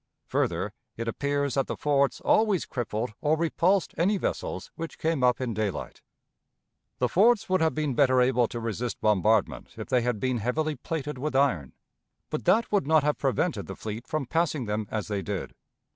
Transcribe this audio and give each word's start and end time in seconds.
Further, 0.29 0.73
it 0.97 1.07
appears 1.07 1.53
that 1.53 1.67
the 1.67 1.75
forts 1.77 2.21
always 2.21 2.65
crippled 2.65 3.13
or 3.21 3.37
repulsed 3.37 3.93
any 3.99 4.17
vessels 4.17 4.71
which 4.73 4.97
came 4.97 5.23
up 5.23 5.39
in 5.39 5.53
daylight. 5.53 6.01
The 6.97 7.07
forts 7.07 7.47
would 7.47 7.61
have 7.61 7.75
been 7.75 7.93
better 7.93 8.19
able 8.19 8.47
to 8.47 8.59
resist 8.59 8.99
bombardment 8.99 9.77
if 9.77 9.89
they 9.89 10.01
had 10.01 10.19
been 10.19 10.39
heavily 10.39 10.75
plated 10.75 11.19
with 11.19 11.35
iron; 11.35 11.73
but 12.31 12.45
that 12.45 12.71
would 12.71 12.87
not 12.87 13.03
have 13.03 13.19
prevented 13.19 13.67
the 13.67 13.75
fleet 13.75 14.07
from 14.07 14.25
passing 14.25 14.65
them 14.65 14.87
as 14.89 15.07
they 15.07 15.21
did. 15.21 15.53